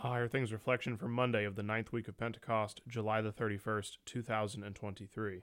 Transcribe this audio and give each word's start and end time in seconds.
Higher 0.00 0.28
Things 0.28 0.52
Reflection 0.52 0.98
for 0.98 1.08
Monday 1.08 1.46
of 1.46 1.56
the 1.56 1.62
ninth 1.62 1.90
week 1.90 2.06
of 2.06 2.18
Pentecost, 2.18 2.82
July 2.86 3.22
the 3.22 3.32
31st, 3.32 3.96
2023. 4.04 5.42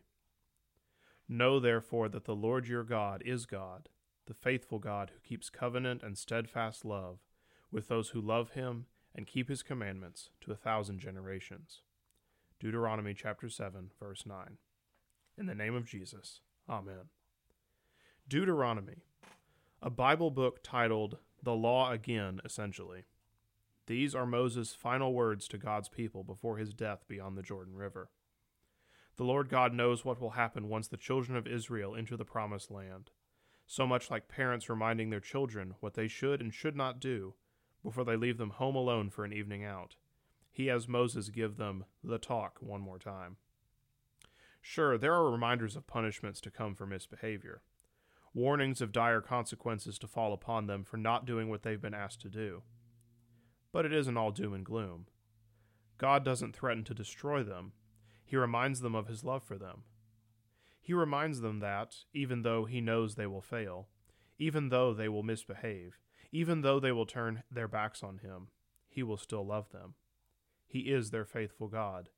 Know 1.28 1.60
therefore 1.60 2.08
that 2.10 2.26
the 2.26 2.36
Lord 2.36 2.68
your 2.68 2.84
God 2.84 3.24
is 3.26 3.48
God, 3.48 3.90
the 4.28 4.36
faithful 4.36 4.78
God 4.78 5.10
who 5.12 5.28
keeps 5.28 5.50
covenant 5.50 6.04
and 6.04 6.16
steadfast 6.16 6.86
love 6.86 7.18
with 7.72 7.88
those 7.88 8.10
who 8.10 8.22
love 8.22 8.52
him 8.52 8.86
and 9.16 9.26
keep 9.26 9.50
his 9.50 9.64
commandments 9.64 10.30
to 10.42 10.52
a 10.52 10.56
thousand 10.56 11.00
generations. 11.00 11.82
Deuteronomy 12.60 13.16
chapter 13.16 13.50
7, 13.50 13.90
verse 14.00 14.24
9. 14.24 14.58
In 15.36 15.48
the 15.48 15.56
name 15.56 15.74
of 15.74 15.88
Jesus, 15.88 16.42
Amen. 16.70 17.10
Deuteronomy, 18.30 19.02
a 19.82 19.90
Bible 19.90 20.30
book 20.30 20.60
titled 20.62 21.18
The 21.42 21.56
Law 21.56 21.92
Again, 21.92 22.40
essentially. 22.46 23.06
These 23.86 24.16
are 24.16 24.26
Moses' 24.26 24.74
final 24.74 25.14
words 25.14 25.48
to 25.50 25.58
God's 25.58 25.90
people 25.90 26.24
before 26.24 26.58
his 26.58 26.74
death 26.74 27.04
beyond 27.08 27.38
the 27.38 27.44
Jordan 27.44 27.76
River. 27.76 28.10
The 29.18 29.26
Lord 29.26 29.50
God 29.50 29.74
knows 29.74 30.06
what 30.06 30.20
will 30.22 30.32
happen 30.32 30.70
once 30.70 30.88
the 30.88 30.98
children 30.98 31.38
of 31.38 31.46
Israel 31.46 31.96
enter 31.96 32.16
the 32.16 32.26
promised 32.26 32.72
land, 32.72 33.12
so 33.68 33.86
much 33.86 34.10
like 34.10 34.28
parents 34.28 34.70
reminding 34.70 35.10
their 35.10 35.20
children 35.20 35.76
what 35.82 35.94
they 35.94 36.08
should 36.08 36.42
and 36.42 36.54
should 36.54 36.76
not 36.76 37.00
do 37.00 37.36
before 37.84 38.06
they 38.06 38.16
leave 38.16 38.38
them 38.38 38.52
home 38.52 38.76
alone 38.76 39.10
for 39.10 39.26
an 39.26 39.34
evening 39.34 39.64
out. 39.64 39.96
He 40.52 40.68
has 40.68 40.88
Moses 40.88 41.30
give 41.30 41.58
them 41.58 41.86
the 42.04 42.18
talk 42.18 42.58
one 42.62 42.82
more 42.82 43.00
time. 43.00 43.38
Sure, 44.62 44.98
there 44.98 45.14
are 45.14 45.30
reminders 45.30 45.76
of 45.76 45.88
punishments 45.88 46.40
to 46.40 46.50
come 46.50 46.74
for 46.74 46.86
misbehavior, 46.86 47.62
warnings 48.34 48.82
of 48.82 48.94
dire 48.94 49.20
consequences 49.20 50.00
to 50.00 50.08
fall 50.08 50.32
upon 50.32 50.68
them 50.68 50.86
for 50.86 50.96
not 50.96 51.26
doing 51.26 51.50
what 51.50 51.64
they've 51.64 51.82
been 51.82 51.94
asked 51.94 52.22
to 52.22 52.30
do. 52.30 52.64
But 53.74 53.86
it 53.86 53.92
isn't 53.92 54.16
all 54.16 54.32
doom 54.32 54.54
and 54.54 54.64
gloom. 54.64 55.08
God 55.98 56.24
doesn't 56.24 56.56
threaten 56.56 56.86
to 56.86 56.94
destroy 56.94 57.44
them, 57.44 57.74
He 58.24 58.38
reminds 58.38 58.80
them 58.80 58.96
of 58.96 59.08
His 59.08 59.26
love 59.26 59.44
for 59.44 59.58
them. 59.58 59.84
He 60.80 60.94
reminds 60.94 61.42
them 61.42 61.60
that, 61.60 61.96
even 62.14 62.44
though 62.44 62.66
He 62.66 62.80
knows 62.80 63.16
they 63.16 63.28
will 63.28 63.42
fail, 63.42 63.90
even 64.38 64.70
though 64.70 64.94
they 64.94 65.10
will 65.10 65.24
misbehave, 65.24 65.98
even 66.32 66.62
though 66.62 66.80
they 66.80 66.92
will 66.92 67.06
turn 67.06 67.44
their 67.52 67.68
backs 67.68 68.04
on 68.04 68.20
Him, 68.20 68.48
He 68.88 69.02
will 69.02 69.18
still 69.18 69.46
love 69.46 69.72
them. 69.72 69.96
He 70.68 70.92
is 70.92 71.10
their 71.12 71.26
faithful 71.26 71.68
God, 71.68 72.10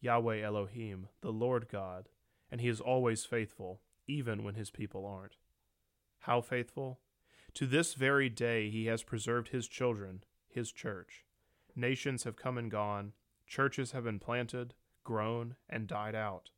Yahweh 0.00 0.40
Elohim, 0.40 1.08
the 1.20 1.32
Lord 1.32 1.68
God, 1.68 2.08
and 2.50 2.60
He 2.60 2.68
is 2.68 2.80
always 2.80 3.24
faithful, 3.24 3.80
even 4.06 4.44
when 4.44 4.54
His 4.54 4.70
people 4.70 5.04
aren't. 5.06 5.36
How 6.20 6.40
faithful? 6.40 7.00
To 7.54 7.66
this 7.66 7.94
very 7.94 8.28
day 8.28 8.70
He 8.70 8.86
has 8.86 9.02
preserved 9.02 9.48
His 9.48 9.66
children 9.68 10.24
his 10.52 10.72
church. 10.72 11.24
Nations 11.74 12.24
have 12.24 12.36
come 12.36 12.58
and 12.58 12.70
gone, 12.70 13.12
churches 13.46 13.92
have 13.92 14.04
been 14.04 14.18
planted, 14.18 14.74
grown, 15.04 15.56
and 15.68 15.86
died 15.86 16.14
out. 16.14 16.50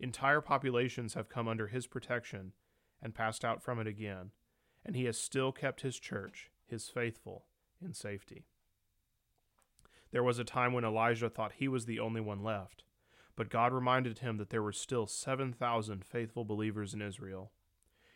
Entire 0.00 0.40
populations 0.40 1.14
have 1.14 1.28
come 1.28 1.46
under 1.46 1.68
his 1.68 1.86
protection 1.86 2.52
and 3.00 3.14
passed 3.14 3.44
out 3.44 3.62
from 3.62 3.78
it 3.78 3.86
again, 3.86 4.30
and 4.84 4.96
he 4.96 5.04
has 5.04 5.18
still 5.18 5.52
kept 5.52 5.82
his 5.82 5.98
church, 5.98 6.50
his 6.66 6.88
faithful, 6.88 7.44
in 7.80 7.92
safety. 7.92 8.46
There 10.10 10.22
was 10.22 10.38
a 10.38 10.44
time 10.44 10.72
when 10.72 10.84
Elijah 10.84 11.30
thought 11.30 11.52
he 11.52 11.68
was 11.68 11.86
the 11.86 12.00
only 12.00 12.20
one 12.20 12.42
left, 12.42 12.84
but 13.34 13.48
God 13.48 13.72
reminded 13.72 14.18
him 14.18 14.36
that 14.36 14.50
there 14.50 14.62
were 14.62 14.72
still 14.72 15.06
7,000 15.06 16.04
faithful 16.04 16.44
believers 16.44 16.92
in 16.92 17.00
Israel. 17.00 17.52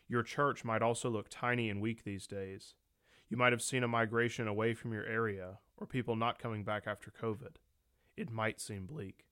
Your 0.07 0.23
church 0.23 0.63
might 0.63 0.81
also 0.81 1.09
look 1.09 1.27
tiny 1.29 1.69
and 1.69 1.81
weak 1.81 2.03
these 2.03 2.27
days, 2.27 2.75
you 3.29 3.37
might 3.37 3.51
have 3.51 3.61
seen 3.61 3.83
a 3.83 3.87
migration 3.87 4.47
away 4.47 4.73
from 4.73 4.93
your 4.93 5.05
area 5.05 5.59
or 5.77 5.85
people 5.85 6.15
not 6.15 6.39
coming 6.39 6.63
back 6.63 6.83
after 6.87 7.11
COVID. 7.11 7.55
It 8.15 8.31
might 8.31 8.59
seem 8.59 8.85
bleak. 8.85 9.25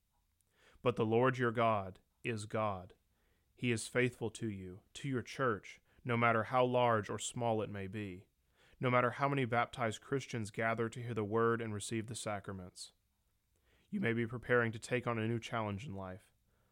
But 0.84 0.96
the 0.96 1.06
Lord 1.06 1.38
your 1.38 1.52
God 1.52 2.00
is 2.24 2.46
God. 2.46 2.94
He 3.56 3.72
is 3.72 3.88
faithful 3.88 4.30
to 4.32 4.48
you, 4.50 4.80
to 4.96 5.08
your 5.08 5.22
church, 5.22 5.80
no 6.04 6.18
matter 6.18 6.44
how 6.44 6.66
large 6.66 7.10
or 7.10 7.18
small 7.18 7.62
it 7.62 7.70
may 7.72 7.88
be, 7.88 8.26
no 8.80 8.92
matter 8.92 9.12
how 9.12 9.30
many 9.30 9.46
baptized 9.46 10.02
Christians 10.02 10.52
gather 10.52 10.90
to 10.90 11.02
hear 11.02 11.14
the 11.14 11.24
word 11.24 11.62
and 11.62 11.74
receive 11.74 12.08
the 12.08 12.16
sacraments. 12.16 12.92
You 13.90 14.02
may 14.02 14.14
be 14.14 14.28
preparing 14.28 14.72
to 14.74 14.80
take 14.80 15.08
on 15.08 15.18
a 15.18 15.28
new 15.28 15.40
challenge 15.40 15.86
in 15.86 15.96
life 15.96 16.22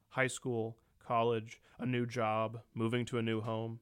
high 0.09 0.28
school, 0.28 0.78
college, 1.00 1.59
a 1.79 1.85
new 1.88 2.06
job, 2.06 2.62
moving 2.75 3.03
to 3.03 3.17
a 3.17 3.23
new 3.23 3.41
home. 3.41 3.79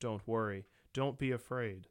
Don't 0.00 0.26
worry. 0.26 0.64
Don't 0.92 1.18
be 1.18 1.30
afraid. 1.30 1.86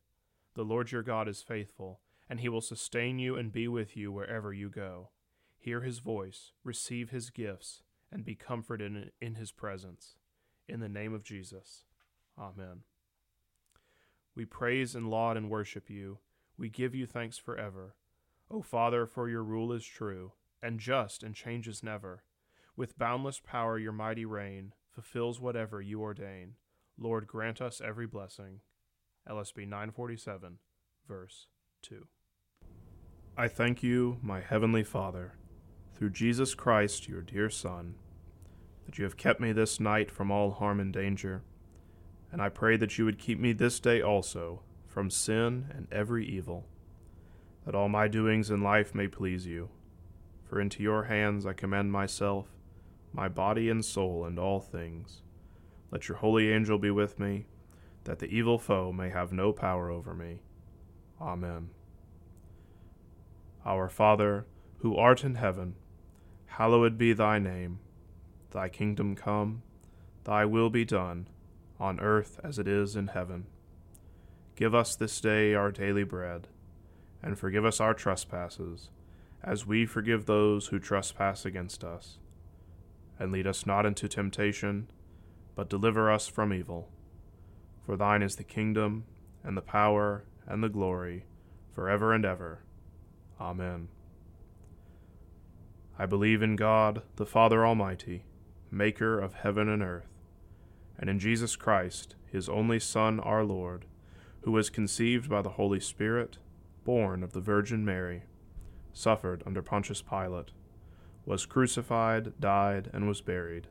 The 0.58 0.66
Lord 0.66 0.92
your 0.92 1.04
God 1.04 1.28
is 1.28 1.44
faithful, 1.44 2.00
and 2.28 2.40
he 2.40 2.50
will 2.50 2.62
sustain 2.62 3.20
you 3.20 3.36
and 3.36 3.52
be 3.52 3.68
with 3.68 3.96
you 3.96 4.12
wherever 4.12 4.52
you 4.52 4.72
go. 4.72 5.10
Hear 5.56 5.82
his 5.82 6.00
voice, 6.00 6.52
receive 6.64 7.12
his 7.12 7.30
gifts, 7.30 7.84
and 8.12 8.26
be 8.26 8.34
comforted 8.34 9.12
in, 9.22 9.36
his 9.36 9.52
presence. 9.52 10.16
In 10.68 10.80
the 10.80 10.90
name 10.90 11.14
of 11.14 11.24
Jesus. 11.24 11.84
Amen. 12.40 12.80
We 14.34 14.46
praise 14.46 14.96
and 14.96 15.12
laud 15.12 15.38
and 15.38 15.52
worship 15.52 15.92
you. 15.92 16.18
We 16.58 16.70
give 16.70 16.96
you 16.96 17.06
thanks 17.06 17.38
forever. 17.38 17.94
O 18.50 18.64
Father, 18.64 19.06
for 19.06 19.30
your 19.30 19.44
rule 19.44 19.72
is 19.72 19.86
true, 19.86 20.32
and 20.64 20.80
just, 20.80 21.22
and 21.22 21.36
changes 21.36 21.84
never. 21.84 22.24
With 22.76 22.98
boundless 22.98 23.40
power, 23.40 23.78
your 23.78 23.92
mighty 23.92 24.26
reign 24.26 24.74
fulfills 24.90 25.40
whatever 25.40 25.84
you 25.84 26.02
ordain. 26.02 26.56
Lord, 26.98 27.28
grant 27.28 27.62
us 27.62 27.80
every 27.80 28.08
blessing. 28.08 28.62
LSB 29.30 29.68
947, 29.68 30.60
verse 31.08 31.48
2. 31.82 32.08
I 33.36 33.48
thank 33.48 33.84
you, 33.84 34.18
my 34.22 34.40
heavenly 34.40 34.84
Father, 34.84 35.34
through 35.94 36.12
Jesus 36.12 36.56
Christ, 36.56 37.10
your 37.10 37.22
dear 37.22 37.50
Son, 37.50 37.96
that 38.86 38.98
you 38.98 39.04
have 39.04 39.18
kept 39.18 39.42
me 39.42 39.52
this 39.52 39.80
night 39.80 40.10
from 40.10 40.32
all 40.32 40.52
harm 40.52 40.80
and 40.80 40.94
danger, 40.94 41.44
and 42.32 42.42
I 42.42 42.50
pray 42.50 42.78
that 42.78 42.98
you 42.98 43.06
would 43.06 43.20
keep 43.20 43.40
me 43.40 43.52
this 43.52 43.80
day 43.80 44.02
also 44.02 44.62
from 44.88 45.10
sin 45.10 45.66
and 45.76 45.88
every 45.92 46.26
evil, 46.26 46.66
that 47.66 47.76
all 47.76 47.90
my 47.90 48.08
doings 48.08 48.50
in 48.50 48.62
life 48.62 48.96
may 48.96 49.08
please 49.08 49.46
you. 49.46 49.70
For 50.46 50.62
into 50.62 50.82
your 50.82 51.04
hands 51.04 51.46
I 51.46 51.52
commend 51.52 51.92
myself, 51.92 52.48
my 53.12 53.28
body 53.28 53.70
and 53.70 53.84
soul, 53.84 54.24
and 54.24 54.40
all 54.40 54.62
things. 54.62 55.22
Let 55.92 56.08
your 56.08 56.18
holy 56.18 56.52
angel 56.52 56.78
be 56.78 56.92
with 56.92 57.20
me 57.20 57.48
that 58.08 58.20
the 58.20 58.34
evil 58.34 58.58
foe 58.58 58.92
may 58.92 59.10
have 59.10 59.34
no 59.34 59.52
power 59.52 59.92
over 59.92 60.14
me. 60.14 60.40
Amen. 61.22 61.70
Our 63.66 63.90
Father, 63.90 64.48
who 64.78 64.96
art 64.96 65.26
in 65.26 65.36
heaven, 65.36 65.76
hallowed 66.46 66.98
be 66.98 67.12
thy 67.12 67.38
name. 67.38 67.80
Thy 68.52 68.70
kingdom 68.70 69.14
come, 69.16 69.62
thy 70.24 70.46
will 70.46 70.70
be 70.70 70.86
done, 70.86 71.28
on 71.80 72.00
earth 72.00 72.40
as 72.44 72.58
it 72.58 72.68
is 72.68 72.96
in 72.96 73.08
heaven. 73.08 73.46
Give 74.56 74.74
us 74.74 74.96
this 74.96 75.20
day 75.20 75.54
our 75.54 75.70
daily 75.70 76.06
bread, 76.06 76.48
and 77.22 77.38
forgive 77.38 77.66
us 77.66 77.82
our 77.82 77.94
trespasses, 77.94 78.90
as 79.44 79.68
we 79.68 79.86
forgive 79.86 80.26
those 80.26 80.68
who 80.68 80.80
trespass 80.80 81.46
against 81.46 81.84
us. 81.84 82.20
And 83.20 83.34
lead 83.34 83.48
us 83.48 83.66
not 83.66 83.86
into 83.86 84.08
temptation, 84.08 84.90
but 85.56 85.70
deliver 85.70 86.10
us 86.10 86.28
from 86.28 86.54
evil. 86.54 86.90
For 87.88 87.96
thine 87.96 88.22
is 88.22 88.36
the 88.36 88.44
kingdom, 88.44 89.06
and 89.46 89.56
the 89.56 89.62
power, 89.62 90.26
and 90.46 90.62
the 90.62 90.68
glory, 90.68 91.24
for 91.72 91.90
ever 91.90 92.14
and 92.14 92.26
ever. 92.26 92.60
Amen. 93.40 93.88
I 95.98 96.06
believe 96.06 96.44
in 96.44 96.58
God, 96.58 97.02
the 97.16 97.26
Father 97.26 97.66
Almighty, 97.66 98.26
maker 98.70 99.18
of 99.18 99.36
heaven 99.36 99.70
and 99.70 99.82
earth, 99.82 100.10
and 101.00 101.10
in 101.10 101.18
Jesus 101.18 101.56
Christ, 101.56 102.16
his 102.30 102.50
only 102.50 102.78
Son, 102.78 103.22
our 103.22 103.46
Lord, 103.46 103.86
who 104.42 104.52
was 104.52 104.70
conceived 104.70 105.30
by 105.30 105.42
the 105.42 105.52
Holy 105.52 105.80
Spirit, 105.80 106.40
born 106.84 107.24
of 107.24 107.32
the 107.32 107.40
Virgin 107.40 107.86
Mary, 107.86 108.24
suffered 108.92 109.44
under 109.46 109.62
Pontius 109.62 110.02
Pilate, 110.02 110.52
was 111.26 111.46
crucified, 111.46 112.34
died, 112.38 112.90
and 112.92 113.08
was 113.08 113.22
buried. 113.22 113.68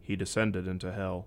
He 0.00 0.14
descended 0.14 0.68
into 0.68 0.92
hell. 0.92 1.26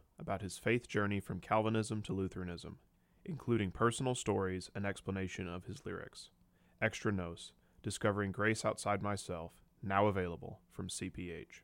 about 0.21 0.41
his 0.41 0.57
faith 0.57 0.87
journey 0.87 1.19
from 1.19 1.39
Calvinism 1.39 2.01
to 2.03 2.13
Lutheranism, 2.13 2.77
including 3.25 3.71
personal 3.71 4.15
stories 4.15 4.69
and 4.73 4.85
explanation 4.85 5.47
of 5.47 5.65
his 5.65 5.85
lyrics. 5.85 6.29
Extra 6.81 7.11
nos. 7.11 7.51
Discovering 7.83 8.31
Grace 8.31 8.63
Outside 8.63 9.01
Myself, 9.01 9.53
now 9.81 10.05
available 10.05 10.59
from 10.71 10.87
CPH. 10.87 11.61